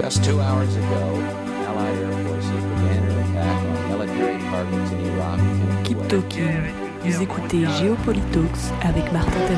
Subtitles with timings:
[0.00, 1.02] Just two hours ago,
[1.66, 6.08] Allied air forces began an attack on military targets in Iraq and Keep.
[6.08, 6.84] Talking.
[7.02, 9.54] Vous écoutez Géopolitalks avec Martin for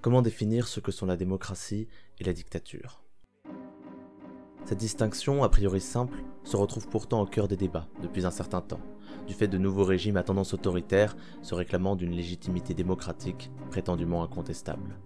[0.00, 1.88] Comment définir ce que sont la démocratie
[2.18, 3.02] et la dictature?
[4.68, 8.60] Cette distinction, a priori simple, se retrouve pourtant au cœur des débats depuis un certain
[8.60, 8.82] temps,
[9.26, 14.98] du fait de nouveaux régimes à tendance autoritaire se réclamant d'une légitimité démocratique prétendument incontestable.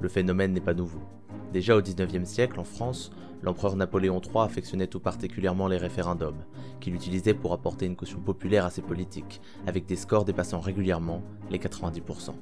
[0.00, 1.00] Le phénomène n'est pas nouveau.
[1.52, 3.10] Déjà au XIXe siècle, en France,
[3.42, 6.44] l'empereur Napoléon III affectionnait tout particulièrement les référendums,
[6.78, 11.22] qu'il utilisait pour apporter une caution populaire à ses politiques, avec des scores dépassant régulièrement
[11.50, 12.34] les 90%.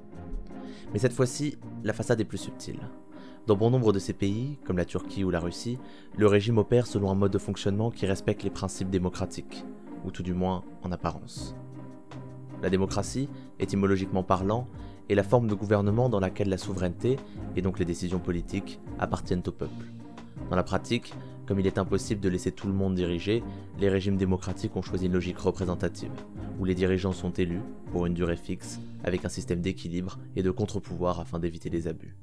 [0.92, 2.80] Mais cette fois-ci, la façade est plus subtile.
[3.46, 5.78] Dans bon nombre de ces pays, comme la Turquie ou la Russie,
[6.16, 9.64] le régime opère selon un mode de fonctionnement qui respecte les principes démocratiques,
[10.04, 11.54] ou tout du moins en apparence.
[12.62, 14.66] La démocratie, étymologiquement parlant,
[15.08, 17.16] est la forme de gouvernement dans laquelle la souveraineté,
[17.56, 19.86] et donc les décisions politiques, appartiennent au peuple.
[20.50, 21.14] Dans la pratique,
[21.46, 23.42] comme il est impossible de laisser tout le monde diriger,
[23.80, 26.12] les régimes démocratiques ont choisi une logique représentative,
[26.60, 30.50] où les dirigeants sont élus, pour une durée fixe, avec un système d'équilibre et de
[30.50, 32.16] contre-pouvoir afin d'éviter les abus.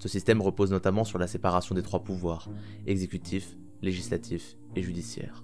[0.00, 2.48] Ce système repose notamment sur la séparation des trois pouvoirs,
[2.86, 5.42] exécutif, législatif et judiciaire.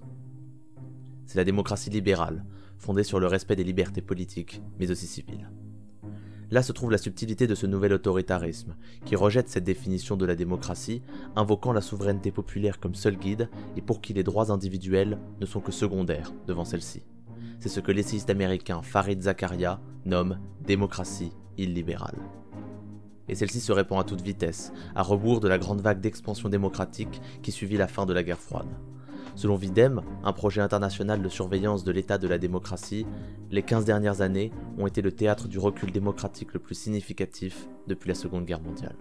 [1.25, 2.45] C'est la démocratie libérale,
[2.77, 5.49] fondée sur le respect des libertés politiques, mais aussi civiles.
[6.51, 10.35] Là se trouve la subtilité de ce nouvel autoritarisme, qui rejette cette définition de la
[10.35, 11.01] démocratie,
[11.35, 15.59] invoquant la souveraineté populaire comme seul guide et pour qui les droits individuels ne sont
[15.59, 17.03] que secondaires devant celle-ci.
[17.59, 22.19] C'est ce que l'essayiste américain Farid Zakaria nomme démocratie illibérale.
[23.27, 27.21] Et celle-ci se répand à toute vitesse, à rebours de la grande vague d'expansion démocratique
[27.41, 28.69] qui suivit la fin de la guerre froide.
[29.35, 33.05] Selon Videm, un projet international de surveillance de l'état de la démocratie,
[33.51, 38.07] les 15 dernières années ont été le théâtre du recul démocratique le plus significatif depuis
[38.07, 38.95] la Seconde Guerre mondiale.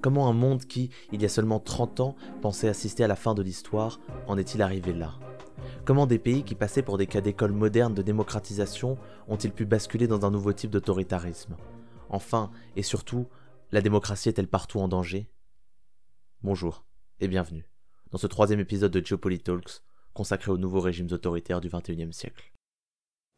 [0.00, 3.34] Comment un monde qui, il y a seulement 30 ans, pensait assister à la fin
[3.34, 5.12] de l'histoire, en est-il arrivé là?
[5.84, 8.98] Comment des pays qui passaient pour des cas d'école modernes de démocratisation
[9.28, 11.54] ont-ils pu basculer dans un nouveau type d'autoritarisme?
[12.12, 13.26] Enfin, et surtout,
[13.72, 15.30] la démocratie est-elle partout en danger?
[16.42, 16.84] Bonjour,
[17.20, 17.66] et bienvenue
[18.10, 19.80] dans ce troisième épisode de Geopolitalks
[20.12, 22.52] consacré aux nouveaux régimes autoritaires du XXIe siècle.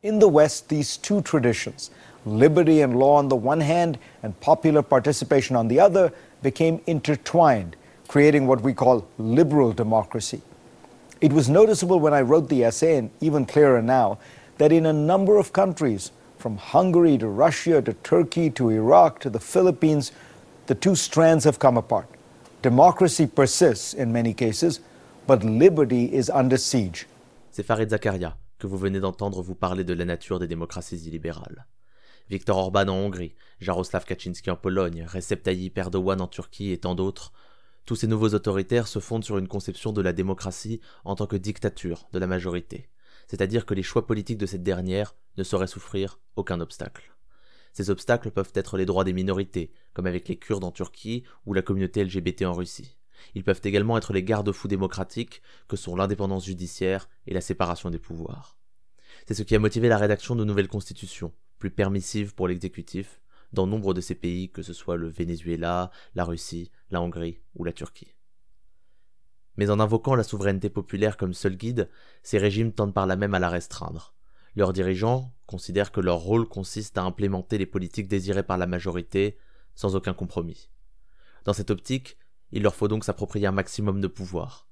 [0.05, 1.93] In the West, these two traditions,
[2.27, 6.13] liberty and law on the one hand and popular participation on the other,
[6.43, 7.77] became intertwined,
[8.09, 10.43] creating what we call liberal democracy.
[11.21, 14.19] It was noticeable when I wrote the essay, and even clearer now,
[14.59, 16.11] that in a number of countries,
[16.45, 20.13] from Hungary to Russia to Turkey to Iraq to the Philippines,
[20.67, 22.07] the two strands have come apart.
[22.61, 24.81] Democracy persists in many cases,
[25.27, 27.07] but liberty is under siege.
[27.51, 31.67] C'est Farid Zakaria que vous venez d'entendre vous parler de la nature des démocraties illibérales.
[32.29, 36.95] Viktor Orban en Hongrie, Jaroslav Kaczynski en Pologne, Recep Tayyip Erdogan en Turquie et tant
[36.95, 37.33] d'autres,
[37.87, 41.37] tous ces nouveaux autoritaires se fondent sur une conception de la démocratie en tant que
[41.37, 42.91] dictature de la majorité,
[43.29, 47.15] c'est-à-dire que les choix politiques de cette dernière ne sauraient souffrir aucun obstacle.
[47.73, 51.55] Ces obstacles peuvent être les droits des minorités, comme avec les Kurdes en Turquie ou
[51.55, 52.97] la communauté LGBT en Russie.
[53.35, 57.99] Ils peuvent également être les garde-fous démocratiques que sont l'indépendance judiciaire et la séparation des
[57.99, 58.59] pouvoirs.
[59.27, 63.21] C'est ce qui a motivé la rédaction de nouvelles constitutions, plus permissives pour l'exécutif,
[63.53, 67.65] dans nombre de ces pays, que ce soit le Venezuela, la Russie, la Hongrie ou
[67.65, 68.15] la Turquie.
[69.57, 71.89] Mais en invoquant la souveraineté populaire comme seul guide,
[72.23, 74.14] ces régimes tendent par là même à la restreindre.
[74.57, 79.37] Leurs dirigeants considèrent que leur rôle consiste à implémenter les politiques désirées par la majorité
[79.75, 80.71] sans aucun compromis.
[81.45, 82.17] Dans cette optique,
[82.53, 84.69] il leur faut donc s'approprier un maximum de pouvoir.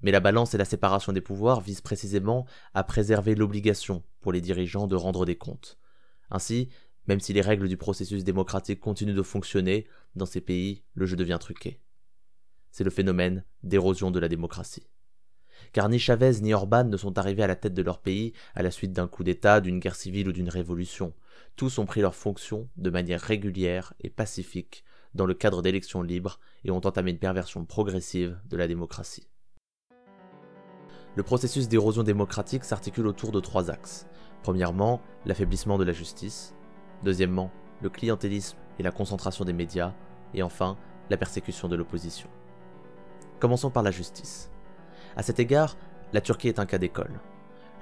[0.00, 4.40] Mais la balance et la séparation des pouvoirs visent précisément à préserver l'obligation pour les
[4.40, 5.78] dirigeants de rendre des comptes.
[6.30, 6.70] Ainsi,
[7.06, 11.16] même si les règles du processus démocratique continuent de fonctionner, dans ces pays, le jeu
[11.16, 11.80] devient truqué.
[12.70, 14.86] C'est le phénomène d'érosion de la démocratie
[15.72, 18.62] car ni Chavez ni Orban ne sont arrivés à la tête de leur pays à
[18.62, 21.12] la suite d'un coup d'État, d'une guerre civile ou d'une révolution.
[21.56, 24.84] Tous ont pris leurs fonctions de manière régulière et pacifique
[25.14, 29.26] dans le cadre d'élections libres et ont entamé une perversion progressive de la démocratie.
[31.16, 34.06] Le processus d'érosion démocratique s'articule autour de trois axes.
[34.42, 36.54] Premièrement, l'affaiblissement de la justice.
[37.02, 37.50] Deuxièmement,
[37.82, 39.92] le clientélisme et la concentration des médias.
[40.34, 40.76] Et enfin,
[41.10, 42.28] la persécution de l'opposition.
[43.40, 44.50] Commençons par la justice.
[45.16, 45.76] À cet égard,
[46.12, 47.20] la Turquie est un cas d'école.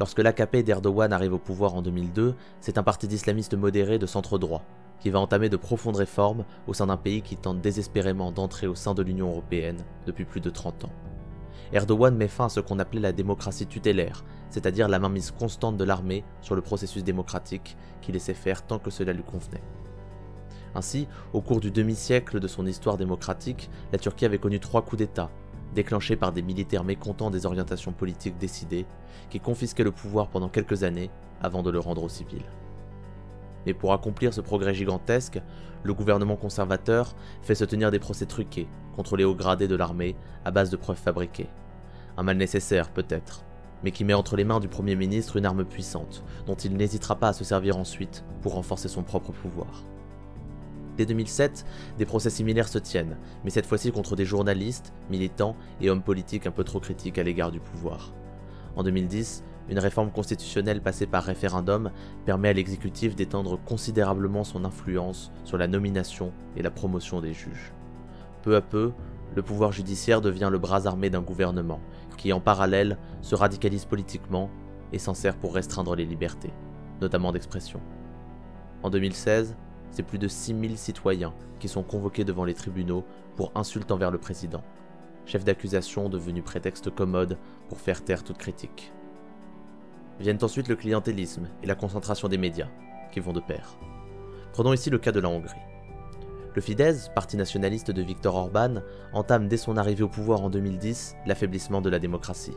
[0.00, 4.38] Lorsque l'AKP d'Erdogan arrive au pouvoir en 2002, c'est un parti d'islamistes modérés de centre
[4.38, 4.62] droit,
[5.00, 8.74] qui va entamer de profondes réformes au sein d'un pays qui tente désespérément d'entrer au
[8.74, 10.92] sein de l'Union européenne depuis plus de 30 ans.
[11.72, 15.84] Erdogan met fin à ce qu'on appelait la démocratie tutélaire, c'est-à-dire la mainmise constante de
[15.84, 19.62] l'armée sur le processus démocratique qui laissait faire tant que cela lui convenait.
[20.74, 24.98] Ainsi, au cours du demi-siècle de son histoire démocratique, la Turquie avait connu trois coups
[24.98, 25.30] d'État,
[25.74, 28.86] déclenchés par des militaires mécontents des orientations politiques décidées,
[29.30, 31.10] qui confisquaient le pouvoir pendant quelques années
[31.40, 32.44] avant de le rendre aux civils.
[33.66, 35.40] Mais pour accomplir ce progrès gigantesque,
[35.82, 40.16] le gouvernement conservateur fait se tenir des procès truqués contre les hauts gradés de l'armée
[40.44, 41.48] à base de preuves fabriquées.
[42.16, 43.44] Un mal nécessaire peut-être,
[43.84, 47.16] mais qui met entre les mains du Premier ministre une arme puissante, dont il n'hésitera
[47.16, 49.84] pas à se servir ensuite pour renforcer son propre pouvoir.
[50.98, 51.64] Dès 2007,
[51.96, 56.48] des procès similaires se tiennent, mais cette fois-ci contre des journalistes, militants et hommes politiques
[56.48, 58.12] un peu trop critiques à l'égard du pouvoir.
[58.74, 61.92] En 2010, une réforme constitutionnelle passée par référendum
[62.26, 67.72] permet à l'exécutif d'étendre considérablement son influence sur la nomination et la promotion des juges.
[68.42, 68.90] Peu à peu,
[69.36, 71.80] le pouvoir judiciaire devient le bras armé d'un gouvernement,
[72.16, 74.50] qui en parallèle se radicalise politiquement
[74.92, 76.52] et s'en sert pour restreindre les libertés,
[77.00, 77.80] notamment d'expression.
[78.82, 79.54] En 2016,
[79.90, 83.04] c'est plus de 6000 citoyens qui sont convoqués devant les tribunaux
[83.36, 84.62] pour insultes envers le président,
[85.26, 87.38] chef d'accusation devenu prétexte commode
[87.68, 88.92] pour faire taire toute critique.
[90.20, 92.68] Viennent ensuite le clientélisme et la concentration des médias,
[93.12, 93.78] qui vont de pair.
[94.52, 95.60] Prenons ici le cas de la Hongrie.
[96.54, 98.82] Le Fidesz, parti nationaliste de Viktor Orban,
[99.12, 102.56] entame dès son arrivée au pouvoir en 2010 l'affaiblissement de la démocratie.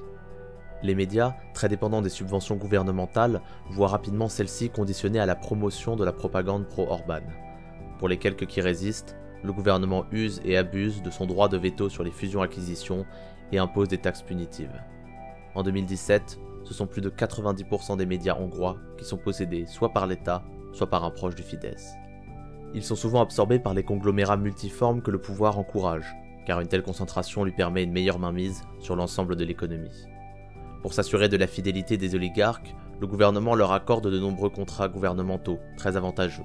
[0.83, 6.03] Les médias, très dépendants des subventions gouvernementales, voient rapidement celles-ci conditionnées à la promotion de
[6.03, 7.21] la propagande pro-Orban.
[7.99, 11.89] Pour les quelques qui résistent, le gouvernement use et abuse de son droit de veto
[11.89, 13.05] sur les fusions-acquisitions
[13.51, 14.81] et impose des taxes punitives.
[15.53, 20.07] En 2017, ce sont plus de 90% des médias hongrois qui sont possédés soit par
[20.07, 20.43] l'État,
[20.73, 21.93] soit par un proche du Fidesz.
[22.73, 26.83] Ils sont souvent absorbés par les conglomérats multiformes que le pouvoir encourage, car une telle
[26.83, 30.07] concentration lui permet une meilleure mainmise sur l'ensemble de l'économie.
[30.81, 35.59] Pour s'assurer de la fidélité des oligarques, le gouvernement leur accorde de nombreux contrats gouvernementaux
[35.77, 36.43] très avantageux,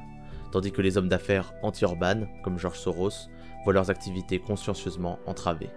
[0.53, 3.29] tandis que les hommes d'affaires anti-urbanes, comme George Soros,
[3.65, 5.71] voient leurs activités consciencieusement entravées.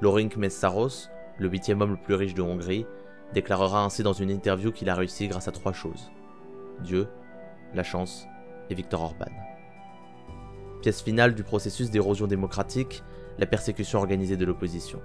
[0.00, 1.08] Lorink Messaros,
[1.38, 2.84] le huitième homme le plus riche de Hongrie,
[3.32, 6.10] déclarera ainsi dans une interview qu'il a réussi grâce à trois choses.
[6.82, 7.08] Dieu,
[7.74, 8.26] la chance
[8.70, 9.30] et Viktor Orban.
[10.82, 13.02] Pièce finale du processus d'érosion démocratique,
[13.38, 15.00] la persécution organisée de l'opposition.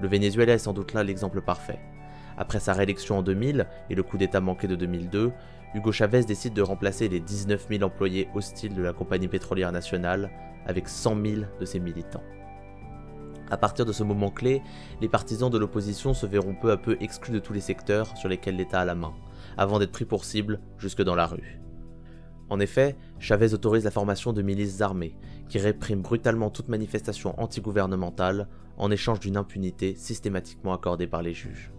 [0.00, 1.78] Le Venezuela est sans doute là l'exemple parfait.
[2.38, 5.32] Après sa réélection en 2000 et le coup d'État manqué de 2002,
[5.74, 10.30] Hugo Chavez décide de remplacer les 19 000 employés hostiles de la compagnie pétrolière nationale
[10.66, 12.22] avec 100 000 de ses militants.
[13.50, 14.62] À partir de ce moment clé,
[15.00, 18.28] les partisans de l'opposition se verront peu à peu exclus de tous les secteurs sur
[18.28, 19.12] lesquels l'État a la main,
[19.58, 21.60] avant d'être pris pour cible jusque dans la rue.
[22.48, 25.16] En effet, Chavez autorise la formation de milices armées,
[25.48, 28.48] qui répriment brutalement toute manifestation antigouvernementale
[28.80, 31.70] en échange d'une impunité systématiquement accordée par les juges.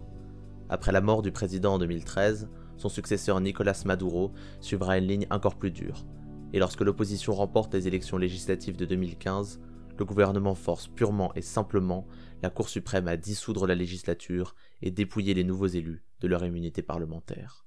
[0.68, 5.56] Après la mort du président en 2013, son successeur Nicolas Maduro suivra une ligne encore
[5.56, 6.06] plus dure,
[6.52, 9.60] et lorsque l'opposition remporte les élections législatives de 2015,
[9.98, 12.06] le gouvernement force purement et simplement
[12.40, 16.82] la Cour suprême à dissoudre la législature et dépouiller les nouveaux élus de leur immunité
[16.82, 17.66] parlementaire.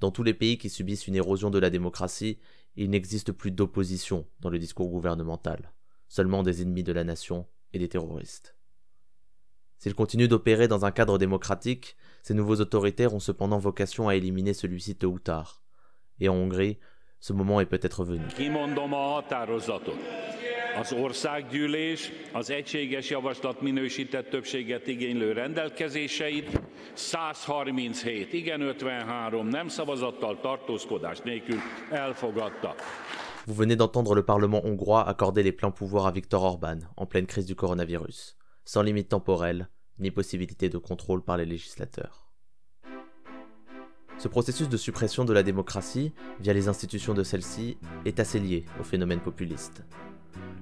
[0.00, 2.40] Dans tous les pays qui subissent une érosion de la démocratie,
[2.74, 5.72] il n'existe plus d'opposition dans le discours gouvernemental,
[6.08, 8.55] seulement des ennemis de la nation et des terroristes.
[9.78, 14.54] S'ils continuent d'opérer dans un cadre démocratique, ces nouveaux autoritaires ont cependant vocation à éliminer
[14.54, 15.62] celui-ci tôt ou tard.
[16.20, 16.78] Et en Hongrie,
[17.20, 18.24] ce moment est peut-être venu.
[20.78, 26.60] Az országgyűlés az egységes javaslat minősített többséget igénylő rendelkezéseit
[26.94, 31.58] 137 igen 53 nem szavazattal tartózkodás nélkül
[31.90, 32.74] elfogadta.
[33.46, 37.26] Vous venez d'entendre le Parlement hongrois accorder les pleins pouvoirs à Viktor Orban en pleine
[37.26, 42.26] crise du coronavirus sans limite temporelle ni possibilité de contrôle par les législateurs.
[44.18, 48.64] Ce processus de suppression de la démocratie via les institutions de celle-ci est assez lié
[48.80, 49.84] au phénomène populiste.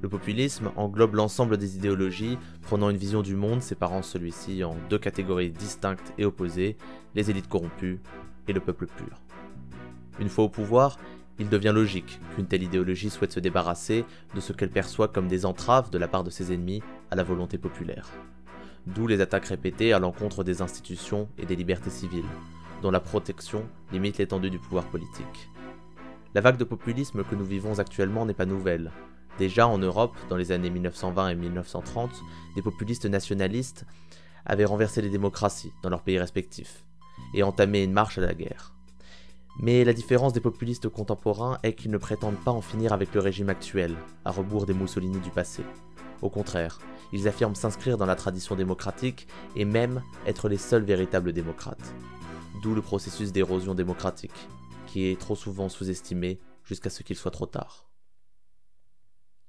[0.02, 4.98] Le populisme englobe l'ensemble des idéologies prenant une vision du monde séparant celui-ci en deux
[4.98, 6.76] catégories distinctes et opposées,
[7.14, 8.00] les élites corrompues
[8.46, 9.22] et le peuple pur.
[10.20, 10.98] Une fois au pouvoir,
[11.38, 15.46] il devient logique qu'une telle idéologie souhaite se débarrasser de ce qu'elle perçoit comme des
[15.46, 18.10] entraves de la part de ses ennemis à la volonté populaire.
[18.86, 22.24] D'où les attaques répétées à l'encontre des institutions et des libertés civiles,
[22.82, 25.50] dont la protection limite l'étendue du pouvoir politique.
[26.34, 28.92] La vague de populisme que nous vivons actuellement n'est pas nouvelle.
[29.38, 32.10] Déjà en Europe, dans les années 1920 et 1930,
[32.54, 33.86] des populistes nationalistes
[34.44, 36.84] avaient renversé les démocraties dans leurs pays respectifs
[37.32, 38.73] et entamé une marche à la guerre.
[39.60, 43.20] Mais la différence des populistes contemporains est qu'ils ne prétendent pas en finir avec le
[43.20, 45.62] régime actuel, à rebours des Mussolini du passé.
[46.22, 46.78] Au contraire,
[47.12, 51.94] ils affirment s'inscrire dans la tradition démocratique et même être les seuls véritables démocrates.
[52.62, 54.48] D'où le processus d'érosion démocratique,
[54.86, 57.88] qui est trop souvent sous-estimé jusqu'à ce qu'il soit trop tard.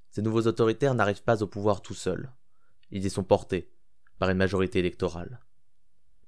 [0.10, 2.32] Ces nouveaux autoritaires n'arrivent pas au pouvoir tout seuls.
[2.92, 3.72] Ils y sont portés
[4.20, 5.40] par une majorité électorale.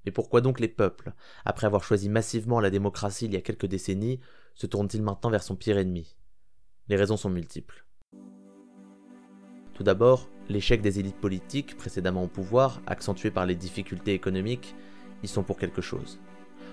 [0.04, 1.12] Mais pourquoi donc les peuples,
[1.44, 4.20] après avoir choisi massivement la démocratie il y a quelques décennies,
[4.54, 6.16] se tournent-ils maintenant vers son pire ennemi?
[6.88, 7.84] Les raisons sont multiples.
[9.74, 14.74] Tout d'abord, l'échec des élites politiques précédemment au pouvoir, accentué par les difficultés économiques,
[15.22, 16.18] y sont pour quelque chose.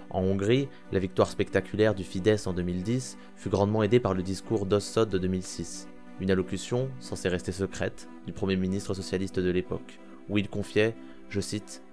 [0.10, 4.66] En Hongrie, la victoire spectaculaire du Fidesz en 2010 fut grandement aidée par le discours
[4.66, 5.88] d'Ossod de 2006,
[6.20, 10.96] une allocution, censée rester secrète, du Premier ministre socialiste de l'époque, où il confiait,
[11.30, 11.84] je cite,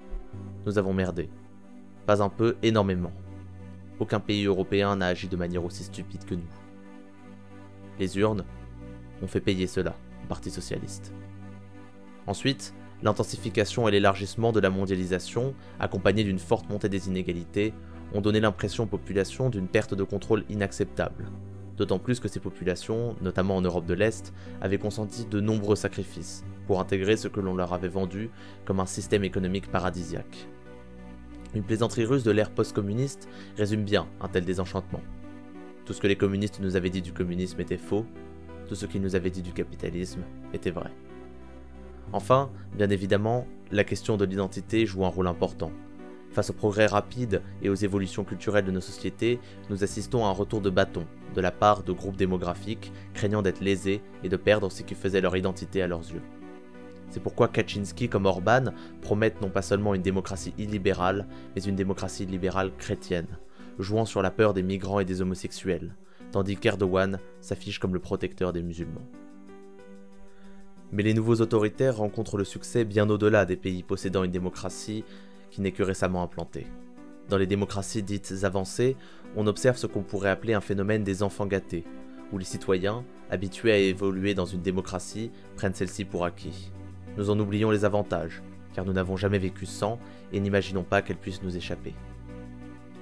[0.66, 1.28] Nous avons merdé.
[2.06, 3.12] Pas un peu, énormément.
[3.98, 6.42] Aucun pays européen n'a agi de manière aussi stupide que nous.
[7.98, 8.44] Les urnes
[9.22, 11.12] ont fait payer cela au Parti socialiste.
[12.26, 17.74] Ensuite, l'intensification et l'élargissement de la mondialisation, accompagnés d'une forte montée des inégalités,
[18.14, 21.30] ont donné l'impression aux populations d'une perte de contrôle inacceptable.
[21.76, 26.44] D'autant plus que ces populations, notamment en Europe de l'Est, avaient consenti de nombreux sacrifices
[26.66, 28.30] pour intégrer ce que l'on leur avait vendu
[28.64, 30.48] comme un système économique paradisiaque.
[31.54, 35.02] Une plaisanterie russe de l'ère post-communiste résume bien un tel désenchantement.
[35.84, 38.06] Tout ce que les communistes nous avaient dit du communisme était faux,
[38.68, 40.22] tout ce qu'ils nous avaient dit du capitalisme
[40.54, 40.90] était vrai.
[42.12, 45.72] Enfin, bien évidemment, la question de l'identité joue un rôle important.
[46.32, 50.32] Face aux progrès rapides et aux évolutions culturelles de nos sociétés, nous assistons à un
[50.32, 54.72] retour de bâton de la part de groupes démographiques craignant d'être lésés et de perdre
[54.72, 56.22] ce qui faisait leur identité à leurs yeux.
[57.10, 58.72] C'est pourquoi Kaczynski comme Orban
[59.02, 63.38] promettent non pas seulement une démocratie illibérale, mais une démocratie libérale chrétienne,
[63.78, 65.94] jouant sur la peur des migrants et des homosexuels,
[66.30, 69.06] tandis qu'Erdogan s'affiche comme le protecteur des musulmans.
[70.92, 75.04] Mais les nouveaux autoritaires rencontrent le succès bien au-delà des pays possédant une démocratie
[75.52, 76.66] qui n'est que récemment implantée.
[77.28, 78.96] Dans les démocraties dites avancées,
[79.36, 81.84] on observe ce qu'on pourrait appeler un phénomène des enfants gâtés,
[82.32, 86.72] où les citoyens, habitués à évoluer dans une démocratie, prennent celle-ci pour acquis.
[87.16, 88.42] Nous en oublions les avantages,
[88.74, 89.98] car nous n'avons jamais vécu sans
[90.32, 91.94] et n'imaginons pas qu'elle puisse nous échapper.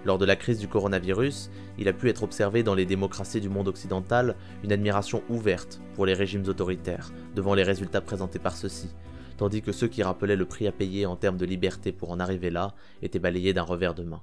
[0.04, 3.50] Lors de la crise du coronavirus, il a pu être observé dans les démocraties du
[3.50, 8.88] monde occidental une admiration ouverte pour les régimes autoritaires devant les résultats présentés par ceux-ci,
[9.41, 12.21] tandis que ceux qui rappelaient le prix à payer en termes de liberté pour en
[12.21, 14.23] arriver là étaient balayés d'un revers de main.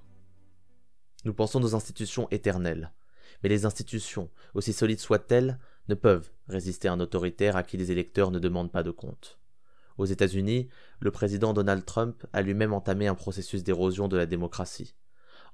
[1.25, 2.93] Nous pensons nos institutions éternelles,
[3.41, 5.57] mais les institutions, aussi solides soient-elles,
[5.89, 9.39] ne peuvent résister à un autoritaire à qui les électeurs ne demandent pas de compte.
[9.97, 10.69] Aux États-Unis,
[10.99, 14.93] le président Donald Trump a lui-même entamé un processus d'érosion de la démocratie,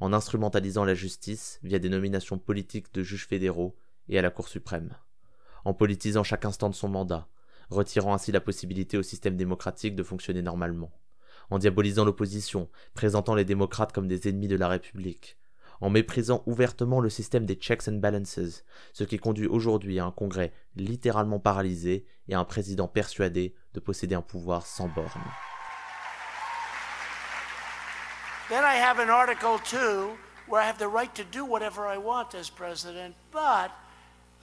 [0.02, 3.78] en instrumentalisant la justice via des nominations politiques de juges fédéraux
[4.10, 4.98] et à la Cour suprême,
[5.64, 7.30] en politisant chaque instant de son mandat,
[7.70, 10.92] retirant ainsi la possibilité au système démocratique de fonctionner normalement,
[11.50, 15.38] en diabolisant l'opposition, présentant les démocrates comme des ennemis de la République,
[15.82, 20.12] en méprisant ouvertement le système des checks and balances, ce qui conduit aujourd'hui à un
[20.12, 25.10] Congrès littéralement paralysé et à un président persuadé de posséder un pouvoir sans bornes.
[28.50, 30.10] Then I have an Article 2
[30.48, 33.72] where I have the right to do whatever I want as president, but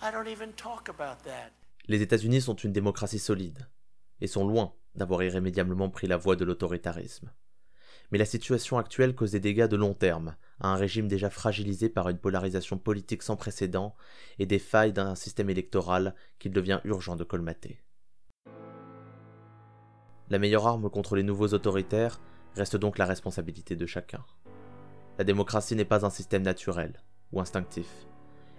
[0.02, 1.52] I don't even talk about that.
[1.90, 3.66] Les États-Unis sont une démocratie solide
[4.20, 7.32] et sont loin d'avoir irrémédiablement pris la voie de l'autoritarisme.
[8.12, 11.88] Mais la situation actuelle cause des dégâts de long terme à un régime déjà fragilisé
[11.88, 13.96] par une polarisation politique sans précédent
[14.38, 17.82] et des failles d'un système électoral qu'il devient urgent de colmater.
[20.28, 22.20] La meilleure arme contre les nouveaux autoritaires
[22.54, 24.24] reste donc la responsabilité de chacun.
[25.18, 27.88] La démocratie n'est pas un système naturel ou instinctif.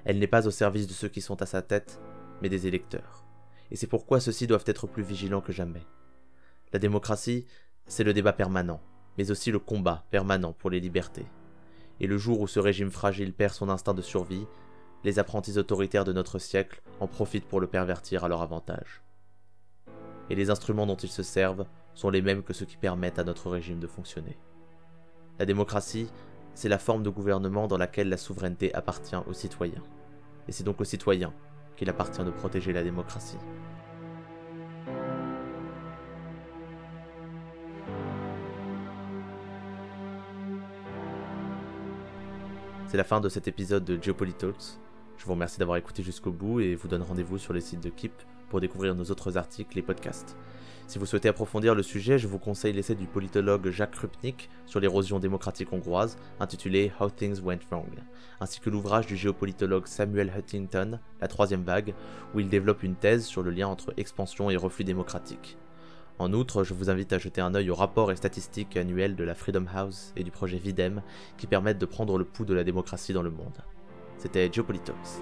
[0.03, 2.01] Elle n'est pas au service de ceux qui sont à sa tête,
[2.41, 3.20] mais des électeurs.
[3.71, 5.85] Et c'est pourquoi ceux-ci doivent être plus vigilants que jamais.
[6.73, 7.47] La démocratie,
[7.87, 8.81] c'est le débat permanent,
[9.17, 11.25] mais aussi le combat permanent pour les libertés.
[11.99, 14.45] Et le jour où ce régime fragile perd son instinct de survie,
[15.03, 19.01] les apprentis autoritaires de notre siècle en profitent pour le pervertir à leur avantage.
[20.29, 23.23] Et les instruments dont ils se servent sont les mêmes que ceux qui permettent à
[23.23, 24.37] notre régime de fonctionner.
[25.39, 26.09] La démocratie,
[26.53, 29.83] c'est la forme de gouvernement dans laquelle la souveraineté appartient aux citoyens.
[30.47, 31.33] Et c'est donc aux citoyens
[31.81, 33.39] qu'il appartient de protéger la démocratie.
[42.85, 44.77] C'est la fin de cet épisode de Geopolitalks.
[45.17, 47.89] Je vous remercie d'avoir écouté jusqu'au bout et vous donne rendez-vous sur les sites de
[47.89, 48.13] Keep
[48.49, 50.37] pour découvrir nos autres articles et podcasts.
[50.91, 54.81] Si vous souhaitez approfondir le sujet, je vous conseille l'essai du politologue Jacques Krupnik sur
[54.81, 57.87] l'érosion démocratique hongroise, intitulé How Things Went Wrong,
[58.41, 61.93] ainsi que l'ouvrage du géopolitologue Samuel Huntington, La troisième vague,
[62.35, 65.57] où il développe une thèse sur le lien entre expansion et reflux démocratique.
[66.19, 69.23] En outre, je vous invite à jeter un œil aux rapports et statistiques annuels de
[69.23, 71.03] la Freedom House et du projet Videm
[71.37, 73.63] qui permettent de prendre le pouls de la démocratie dans le monde.
[74.17, 75.21] C'était Geopolitox.